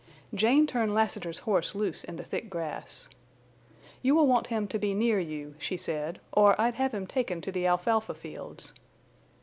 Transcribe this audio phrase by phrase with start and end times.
[0.33, 3.07] Jane turned Lassiter's horse loose in the thick grass.
[4.01, 7.39] "You will want him to be near you," she said, "or I'd have him taken
[7.41, 8.73] to the alfalfa fields."